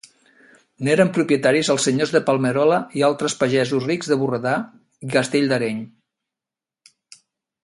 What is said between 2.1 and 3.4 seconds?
de Palmerola i altres